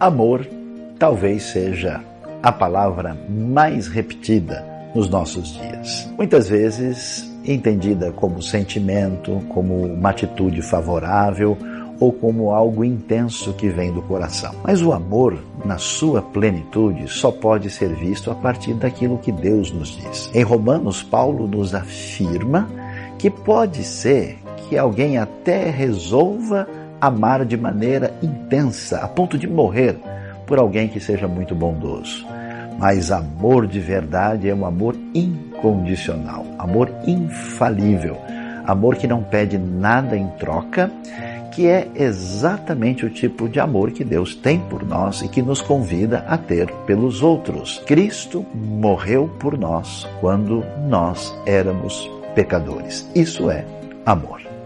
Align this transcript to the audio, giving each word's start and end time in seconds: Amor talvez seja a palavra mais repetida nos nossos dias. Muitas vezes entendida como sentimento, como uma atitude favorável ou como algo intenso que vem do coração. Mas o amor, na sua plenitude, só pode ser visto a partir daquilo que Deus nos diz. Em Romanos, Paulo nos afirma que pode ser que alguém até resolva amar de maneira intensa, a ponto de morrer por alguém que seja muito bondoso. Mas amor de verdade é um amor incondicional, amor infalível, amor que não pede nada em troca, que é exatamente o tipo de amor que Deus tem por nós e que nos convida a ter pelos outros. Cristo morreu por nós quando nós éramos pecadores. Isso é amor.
Amor 0.00 0.46
talvez 0.96 1.42
seja 1.42 2.00
a 2.40 2.52
palavra 2.52 3.16
mais 3.28 3.88
repetida 3.88 4.64
nos 4.94 5.08
nossos 5.08 5.54
dias. 5.54 6.08
Muitas 6.16 6.48
vezes 6.48 7.28
entendida 7.44 8.12
como 8.12 8.40
sentimento, 8.40 9.42
como 9.48 9.86
uma 9.86 10.10
atitude 10.10 10.62
favorável 10.62 11.58
ou 11.98 12.12
como 12.12 12.52
algo 12.52 12.84
intenso 12.84 13.52
que 13.54 13.68
vem 13.68 13.92
do 13.92 14.00
coração. 14.02 14.54
Mas 14.62 14.82
o 14.82 14.92
amor, 14.92 15.36
na 15.64 15.78
sua 15.78 16.22
plenitude, 16.22 17.08
só 17.08 17.32
pode 17.32 17.68
ser 17.68 17.92
visto 17.96 18.30
a 18.30 18.36
partir 18.36 18.74
daquilo 18.74 19.18
que 19.18 19.32
Deus 19.32 19.72
nos 19.72 19.96
diz. 19.96 20.30
Em 20.32 20.44
Romanos, 20.44 21.02
Paulo 21.02 21.48
nos 21.48 21.74
afirma 21.74 22.68
que 23.18 23.28
pode 23.28 23.82
ser 23.82 24.38
que 24.68 24.78
alguém 24.78 25.18
até 25.18 25.70
resolva 25.70 26.68
amar 27.00 27.44
de 27.44 27.56
maneira 27.56 28.12
intensa, 28.22 28.98
a 28.98 29.08
ponto 29.08 29.38
de 29.38 29.46
morrer 29.46 29.96
por 30.46 30.58
alguém 30.58 30.88
que 30.88 31.00
seja 31.00 31.28
muito 31.28 31.54
bondoso. 31.54 32.26
Mas 32.78 33.10
amor 33.10 33.66
de 33.66 33.80
verdade 33.80 34.48
é 34.48 34.54
um 34.54 34.64
amor 34.64 34.96
incondicional, 35.12 36.46
amor 36.58 36.90
infalível, 37.06 38.16
amor 38.64 38.96
que 38.96 39.06
não 39.06 39.22
pede 39.22 39.58
nada 39.58 40.16
em 40.16 40.28
troca, 40.38 40.90
que 41.52 41.66
é 41.66 41.88
exatamente 41.96 43.04
o 43.04 43.10
tipo 43.10 43.48
de 43.48 43.58
amor 43.58 43.90
que 43.90 44.04
Deus 44.04 44.36
tem 44.36 44.60
por 44.60 44.86
nós 44.86 45.22
e 45.22 45.28
que 45.28 45.42
nos 45.42 45.60
convida 45.60 46.24
a 46.28 46.38
ter 46.38 46.70
pelos 46.86 47.20
outros. 47.20 47.82
Cristo 47.84 48.46
morreu 48.54 49.28
por 49.40 49.58
nós 49.58 50.08
quando 50.20 50.64
nós 50.88 51.34
éramos 51.44 52.08
pecadores. 52.36 53.10
Isso 53.12 53.50
é 53.50 53.64
amor. 54.06 54.57